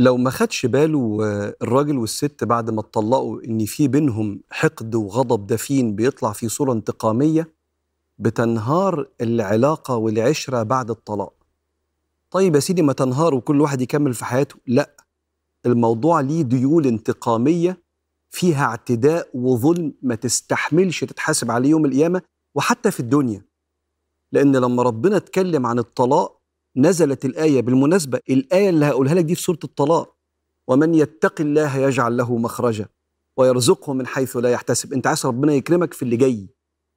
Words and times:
لو 0.00 0.16
ما 0.16 0.30
خدش 0.30 0.66
باله 0.66 1.18
الراجل 1.62 1.98
والست 1.98 2.44
بعد 2.44 2.70
ما 2.70 2.80
اتطلقوا 2.80 3.44
إن 3.44 3.64
في 3.64 3.88
بينهم 3.88 4.40
حقد 4.50 4.94
وغضب 4.94 5.46
دفين 5.46 5.94
بيطلع 5.94 6.32
في 6.32 6.48
صورة 6.48 6.72
انتقامية 6.72 7.52
بتنهار 8.18 9.08
العلاقة 9.20 9.96
والعشرة 9.96 10.62
بعد 10.62 10.90
الطلاق. 10.90 11.32
طيب 12.30 12.54
يا 12.54 12.60
سيدي 12.60 12.82
ما 12.82 12.92
تنهار 12.92 13.34
وكل 13.34 13.60
واحد 13.60 13.80
يكمل 13.80 14.14
في 14.14 14.24
حياته. 14.24 14.56
لا 14.66 14.90
الموضوع 15.66 16.20
ليه 16.20 16.42
ديول 16.42 16.86
انتقامية 16.86 17.82
فيها 18.30 18.64
اعتداء 18.64 19.28
وظلم 19.34 19.92
ما 20.02 20.14
تستحملش 20.14 21.04
تتحاسب 21.04 21.50
عليه 21.50 21.70
يوم 21.70 21.84
القيامة 21.84 22.22
وحتى 22.54 22.90
في 22.90 23.00
الدنيا. 23.00 23.44
لأن 24.32 24.56
لما 24.56 24.82
ربنا 24.82 25.16
اتكلم 25.16 25.66
عن 25.66 25.78
الطلاق 25.78 26.39
نزلت 26.76 27.24
الآية 27.24 27.60
بالمناسبة 27.60 28.20
الآية 28.30 28.68
اللي 28.68 28.86
هقولها 28.86 29.14
لك 29.14 29.24
دي 29.24 29.34
في 29.34 29.42
سورة 29.42 29.58
الطلاق. 29.64 30.16
ومن 30.66 30.94
يتق 30.94 31.40
الله 31.40 31.76
يجعل 31.76 32.16
له 32.16 32.36
مخرجا 32.36 32.86
ويرزقه 33.36 33.92
من 33.92 34.06
حيث 34.06 34.36
لا 34.36 34.50
يحتسب. 34.50 34.92
أنت 34.92 35.06
عايز 35.06 35.26
ربنا 35.26 35.52
يكرمك 35.54 35.94
في 35.94 36.02
اللي 36.02 36.16
جاي. 36.16 36.48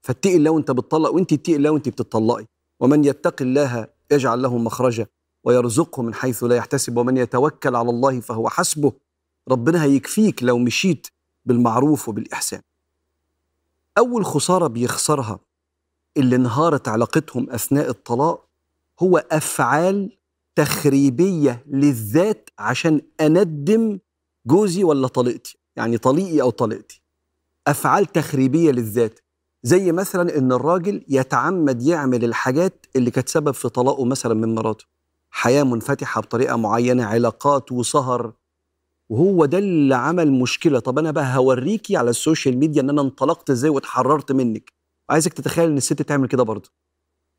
فاتقي 0.01 0.35
الله 0.35 0.51
وانت 0.51 0.71
بتطلق 0.71 1.09
وأنت 1.11 1.33
اتقي 1.33 1.55
الله 1.55 1.69
وانت 1.69 1.89
بتطلقي. 1.89 2.45
ومن 2.79 3.05
يتق 3.05 3.41
الله 3.41 3.87
يجعل 4.11 4.41
له 4.41 4.57
مخرجا 4.57 5.07
ويرزقه 5.43 6.01
من 6.01 6.13
حيث 6.13 6.43
لا 6.43 6.55
يحتسب. 6.55 6.97
ومن 6.97 7.17
يتوكل 7.17 7.75
على 7.75 7.89
الله 7.89 8.19
فهو 8.19 8.49
حسبه. 8.49 8.93
ربنا 9.49 9.83
هيكفيك 9.83 10.43
لو 10.43 10.57
مشيت 10.57 11.07
بالمعروف 11.45 12.09
وبالإحسان. 12.09 12.61
أول 13.97 14.25
خسارة 14.25 14.67
بيخسرها 14.67 15.39
اللي 16.17 16.35
انهارت 16.35 16.87
علاقتهم 16.87 17.49
أثناء 17.49 17.89
الطلاق 17.89 18.47
هو 18.99 19.17
أفعال 19.31 20.17
تخريبية 20.55 21.65
للذات 21.67 22.49
عشان 22.59 23.01
أندم 23.21 23.99
جوزي 24.47 24.83
ولا 24.83 25.07
طليقتي؟ 25.07 25.57
يعني 25.75 25.97
طليقي 25.97 26.41
أو 26.41 26.49
طليقتي. 26.49 27.01
أفعال 27.67 28.05
تخريبية 28.05 28.71
للذات. 28.71 29.19
زي 29.63 29.91
مثلا 29.91 30.37
إن 30.37 30.51
الراجل 30.51 31.05
يتعمد 31.09 31.81
يعمل 31.81 32.23
الحاجات 32.23 32.85
اللي 32.95 33.11
كانت 33.11 33.29
سبب 33.29 33.51
في 33.51 33.69
طلاقه 33.69 34.05
مثلا 34.05 34.33
من 34.33 34.55
مراته. 34.55 34.85
حياة 35.29 35.63
منفتحة 35.63 36.21
بطريقة 36.21 36.55
معينة 36.55 37.05
علاقات 37.05 37.71
وسهر. 37.71 38.33
وهو 39.09 39.45
ده 39.45 39.57
اللي 39.57 39.95
عمل 39.95 40.31
مشكلة. 40.31 40.79
طب 40.79 40.99
أنا 40.99 41.11
بقى 41.11 41.35
هوريكي 41.37 41.97
على 41.97 42.09
ال 42.09 42.16
social 42.16 42.57
media 42.57 42.81
إن 42.81 42.89
أنا 42.89 43.01
انطلقت 43.01 43.49
إزاي 43.49 43.69
واتحررت 43.69 44.31
منك. 44.31 44.73
عايزك 45.09 45.33
تتخيل 45.33 45.69
إن 45.69 45.77
الست 45.77 46.01
تعمل 46.01 46.27
كده 46.27 46.43
برضه. 46.43 46.82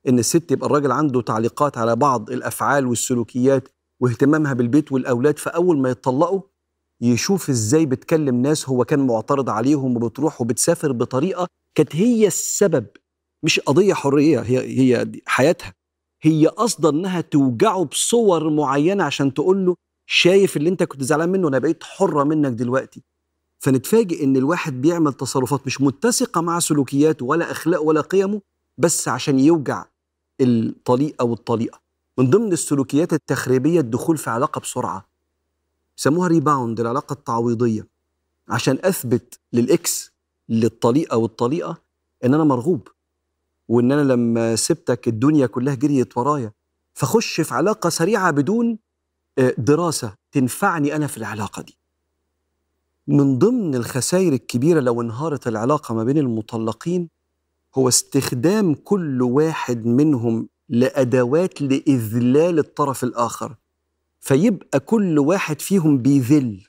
إن 0.08 0.18
الست 0.18 0.50
يبقى 0.50 0.66
الراجل 0.66 0.92
عنده 0.92 1.20
تعليقات 1.22 1.78
على 1.78 1.96
بعض 1.96 2.30
الأفعال 2.30 2.86
والسلوكيات 2.86 3.68
واهتمامها 4.00 4.52
بالبيت 4.52 4.92
والأولاد 4.92 5.38
فأول 5.38 5.78
ما 5.78 5.90
يتطلقوا 5.90 6.40
يشوف 7.00 7.50
إزاي 7.50 7.86
بتكلم 7.86 8.42
ناس 8.42 8.68
هو 8.68 8.84
كان 8.84 9.06
معترض 9.06 9.50
عليهم 9.50 9.96
وبتروح 9.96 10.40
وبتسافر 10.40 10.92
بطريقة 10.92 11.46
كانت 11.74 11.96
هي 11.96 12.26
السبب 12.26 12.86
مش 13.42 13.60
قضية 13.60 13.94
حرية 13.94 14.40
هي 14.40 14.58
هي 14.80 15.12
حياتها. 15.26 15.74
هي 16.22 16.46
قصدا 16.46 16.88
إنها 16.88 17.20
توجعه 17.20 17.84
بصور 17.84 18.50
معينة 18.50 19.04
عشان 19.04 19.34
تقول 19.34 19.66
له 19.66 19.76
شايف 20.06 20.56
اللي 20.56 20.68
أنت 20.70 20.82
كنت 20.82 21.02
زعلان 21.02 21.28
منه 21.28 21.48
أنا 21.48 21.58
بقيت 21.58 21.82
حرة 21.84 22.24
منك 22.24 22.52
دلوقتي. 22.52 23.02
فنتفاجئ 23.58 24.24
إن 24.24 24.36
الواحد 24.36 24.80
بيعمل 24.80 25.12
تصرفات 25.12 25.66
مش 25.66 25.80
متسقة 25.80 26.40
مع 26.40 26.58
سلوكياته 26.58 27.26
ولا 27.26 27.50
اخلاقه 27.50 27.82
ولا 27.82 28.00
قيمه 28.00 28.40
بس 28.78 29.08
عشان 29.08 29.38
يوجع 29.38 29.84
الطليق 30.40 31.14
أو 31.20 31.32
الطليقه 31.32 31.80
من 32.18 32.30
ضمن 32.30 32.52
السلوكيات 32.52 33.12
التخريبية 33.12 33.80
الدخول 33.80 34.18
في 34.18 34.30
علاقة 34.30 34.60
بسرعة 34.60 35.08
يسموها 35.98 36.28
rebound 36.28 36.80
العلاقة 36.80 37.12
التعويضية 37.12 37.86
عشان 38.48 38.78
أثبت 38.84 39.38
لل 39.52 39.82
ex 39.82 40.12
للطليقة 40.48 41.16
والطليقة 41.16 41.76
إن 42.24 42.34
أنا 42.34 42.44
مرغوب 42.44 42.88
وإن 43.68 43.92
أنا 43.92 44.12
لما 44.12 44.56
سبتك 44.56 45.08
الدنيا 45.08 45.46
كلها 45.46 45.74
جريت 45.74 46.18
ورايا 46.18 46.52
فخش 46.94 47.40
في 47.40 47.54
علاقة 47.54 47.88
سريعة 47.90 48.30
بدون 48.30 48.78
دراسة 49.58 50.14
تنفعني 50.32 50.96
أنا 50.96 51.06
في 51.06 51.16
العلاقة 51.16 51.62
دي. 51.62 51.78
من 53.06 53.38
ضمن 53.38 53.74
الخسائر 53.74 54.32
الكبيرة 54.32 54.80
لو 54.80 55.00
انهارت 55.00 55.48
العلاقة 55.48 55.94
ما 55.94 56.04
بين 56.04 56.18
المطلقين 56.18 57.08
هو 57.74 57.88
استخدام 57.88 58.74
كل 58.74 59.22
واحد 59.22 59.86
منهم 59.86 60.48
لأدوات 60.68 61.62
لإذلال 61.62 62.58
الطرف 62.58 63.04
الآخر. 63.04 63.54
فيبقى 64.20 64.80
كل 64.80 65.18
واحد 65.18 65.60
فيهم 65.60 65.98
بيذل 65.98 66.64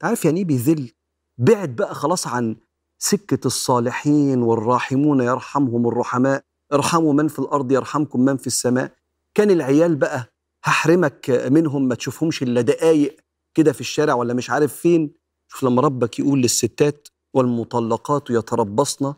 تعرف 0.00 0.24
يعني 0.24 0.40
إيه 0.40 0.44
بيذل 0.46 0.90
بعد 1.38 1.76
بقى 1.76 1.94
خلاص 1.94 2.26
عن 2.26 2.56
سكة 2.98 3.46
الصالحين 3.46 4.42
والراحمون 4.42 5.20
يرحمهم 5.20 5.88
الرحماء. 5.88 6.44
ارحموا 6.72 7.12
من 7.12 7.28
في 7.28 7.38
الأرض 7.38 7.72
يرحمكم 7.72 8.20
من 8.20 8.36
في 8.36 8.46
السماء. 8.46 8.92
كان 9.34 9.50
العيال 9.50 9.96
بقى 9.96 10.32
هحرمك 10.64 11.30
منهم 11.50 11.88
ما 11.88 11.94
تشوفهمش 11.94 12.42
إلا 12.42 12.60
دقايق 12.60 13.16
كده 13.54 13.72
في 13.72 13.80
الشارع 13.80 14.14
ولا 14.14 14.34
مش 14.34 14.50
عارف 14.50 14.74
فين. 14.76 15.14
شوف 15.48 15.62
لما 15.64 15.82
ربك 15.82 16.18
يقول 16.18 16.42
للستات 16.42 17.08
والمطلقات 17.34 18.30
يتربصن. 18.30 19.14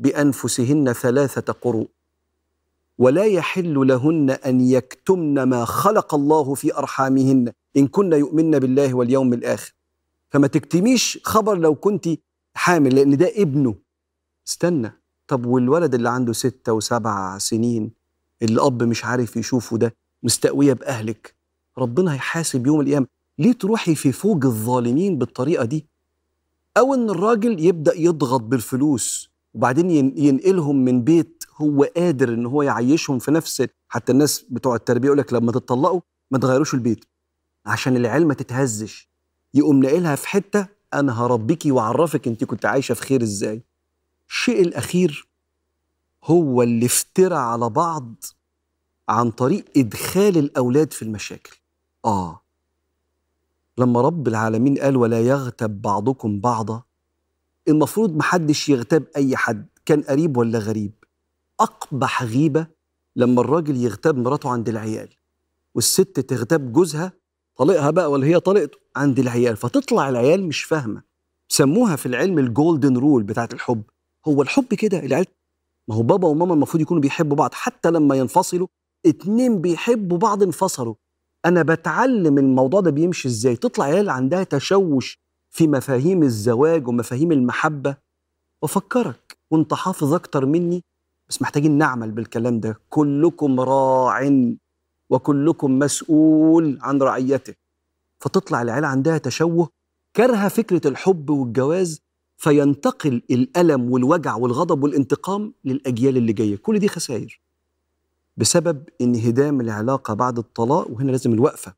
بأنفسهن 0.00 0.92
ثلاثة 0.92 1.52
قروء. 1.52 1.88
ولا 2.98 3.24
يحل 3.24 3.86
لهن 3.86 4.30
أن 4.30 4.60
يكتمن 4.60 5.42
ما 5.42 5.64
خلق 5.64 6.14
الله 6.14 6.54
في 6.54 6.76
أرحامهن 6.76 7.52
إن 7.76 7.86
كن 7.86 8.12
يؤمن 8.12 8.50
بالله 8.58 8.94
واليوم 8.94 9.32
الآخر. 9.32 9.74
فما 10.30 10.46
تكتميش 10.46 11.18
خبر 11.24 11.58
لو 11.58 11.74
كنت 11.74 12.08
حامل 12.54 12.94
لأن 12.94 13.16
ده 13.16 13.32
ابنه. 13.36 13.74
استنى. 14.48 14.92
طب 15.28 15.46
والولد 15.46 15.94
اللي 15.94 16.08
عنده 16.10 16.32
ستة 16.32 16.72
وسبع 16.72 17.38
سنين 17.38 17.90
اللي 18.42 18.54
الأب 18.54 18.82
مش 18.82 19.04
عارف 19.04 19.36
يشوفه 19.36 19.76
ده 19.78 19.94
مستقوية 20.22 20.72
بأهلك. 20.72 21.34
ربنا 21.78 22.14
هيحاسب 22.14 22.66
يوم 22.66 22.80
القيامة. 22.80 23.06
ليه 23.38 23.52
تروحي 23.52 23.94
في 23.94 24.12
فوج 24.12 24.44
الظالمين 24.46 25.18
بالطريقة 25.18 25.64
دي؟ 25.64 25.86
أو 26.76 26.94
إن 26.94 27.10
الراجل 27.10 27.60
يبدأ 27.64 27.92
يضغط 27.96 28.40
بالفلوس. 28.40 29.29
وبعدين 29.54 29.90
ينقلهم 30.18 30.84
من 30.84 31.04
بيت 31.04 31.44
هو 31.56 31.84
قادر 31.96 32.28
إن 32.34 32.46
هو 32.46 32.62
يعيشهم 32.62 33.18
في 33.18 33.30
نفس 33.30 33.66
حتى 33.88 34.12
الناس 34.12 34.44
بتوع 34.50 34.74
التربية 34.74 35.06
يقول 35.06 35.18
لك 35.18 35.32
لما 35.32 35.52
تتطلقوا 35.52 36.00
ما 36.30 36.38
تغيروش 36.38 36.74
البيت. 36.74 37.04
عشان 37.66 37.96
العيال 37.96 38.26
ما 38.26 38.34
تتهزش. 38.34 39.10
يقوم 39.54 39.80
ناقلها 39.80 40.16
في 40.16 40.28
حتة 40.28 40.66
أنا 40.94 41.22
هربيكي 41.22 41.70
وأعرفك 41.70 42.28
أنت 42.28 42.44
كنت 42.44 42.66
عايشة 42.66 42.94
في 42.94 43.02
خير 43.02 43.22
إزاي. 43.22 43.62
الشيء 44.28 44.60
الأخير 44.60 45.28
هو 46.24 46.62
اللي 46.62 46.86
افترى 46.86 47.34
على 47.34 47.68
بعض 47.68 48.14
عن 49.08 49.30
طريق 49.30 49.64
إدخال 49.76 50.38
الأولاد 50.38 50.92
في 50.92 51.02
المشاكل. 51.02 51.56
آه. 52.04 52.40
لما 53.78 54.00
رب 54.00 54.28
العالمين 54.28 54.78
قال 54.78 54.96
ولا 54.96 55.20
يغتب 55.20 55.82
بعضكم 55.82 56.40
بعضا 56.40 56.82
المفروض 57.70 58.16
محدش 58.16 58.68
يغتاب 58.68 59.04
أي 59.16 59.36
حد 59.36 59.66
كان 59.86 60.02
قريب 60.02 60.36
ولا 60.36 60.58
غريب؟ 60.58 60.92
أقبح 61.60 62.22
غيبة 62.22 62.66
لما 63.16 63.40
الراجل 63.40 63.76
يغتاب 63.76 64.16
مراته 64.18 64.50
عند 64.50 64.68
العيال 64.68 65.08
والست 65.74 66.20
تغتاب 66.20 66.72
جوزها 66.72 67.12
طليقها 67.56 67.90
بقى 67.90 68.10
ولا 68.10 68.26
هي 68.26 68.40
طلقته 68.40 68.78
عند 68.96 69.18
العيال 69.18 69.56
فتطلع 69.56 70.08
العيال 70.08 70.44
مش 70.46 70.62
فاهمة. 70.62 71.02
سموها 71.48 71.96
في 71.96 72.06
العلم 72.06 72.38
ال 72.38 72.46
golden 72.46 72.96
rule 72.96 73.22
بتاعت 73.22 73.54
الحب. 73.54 73.82
هو 74.28 74.42
الحب 74.42 74.74
كده؟ 74.74 74.98
العيال 74.98 75.26
ما 75.88 75.94
هو 75.94 76.02
بابا 76.02 76.28
وماما 76.28 76.54
المفروض 76.54 76.80
يكونوا 76.82 77.02
بيحبوا 77.02 77.36
بعض 77.36 77.54
حتى 77.54 77.90
لما 77.90 78.14
ينفصلوا 78.14 78.66
اتنين 79.06 79.60
بيحبوا 79.60 80.18
بعض 80.18 80.42
انفصلوا. 80.42 80.94
أنا 81.46 81.62
بتعلم 81.62 82.38
الموضوع 82.38 82.80
ده 82.80 82.90
بيمشي 82.90 83.28
إزاي؟ 83.28 83.56
تطلع 83.56 83.84
عيال 83.84 84.10
عندها 84.10 84.44
تشوش 84.44 85.18
في 85.50 85.66
مفاهيم 85.68 86.22
الزواج 86.22 86.88
ومفاهيم 86.88 87.32
المحبة. 87.32 87.96
وافكرك 88.62 89.38
وانت 89.50 89.74
حافظ 89.74 90.14
أكتر 90.14 90.46
مني 90.46 90.84
بس 91.28 91.42
محتاجين 91.42 91.78
نعمل 91.78 92.10
بالكلام 92.10 92.60
ده. 92.60 92.80
كلكم 92.90 93.60
راع 93.60 94.30
وكلكم 95.10 95.78
مسؤول 95.78 96.78
عن 96.82 97.02
رعيته. 97.02 97.54
فتطلع 98.20 98.62
العيال 98.62 98.84
عندها 98.84 99.18
تشوه 99.18 99.68
كارهه 100.14 100.48
فكرة 100.48 100.88
الحب 100.88 101.30
والجواز 101.30 102.00
فينتقل 102.36 103.22
الألم 103.30 103.92
والوجع 103.92 104.34
والغضب 104.36 104.82
والانتقام 104.82 105.54
للأجيال 105.64 106.16
اللي 106.16 106.32
جاية. 106.32 106.56
كل 106.56 106.78
دي 106.78 106.88
خسائر. 106.88 107.40
بسبب 108.36 108.88
انهدام 109.00 109.60
العلاقة 109.60 110.14
بعد 110.14 110.38
الطلاق 110.38 110.90
وهنا 110.90 111.10
لازم 111.10 111.32
الوقفة 111.32 111.74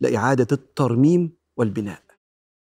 لإعادة 0.00 0.46
الترميم 0.52 1.30
والبناء. 1.56 2.05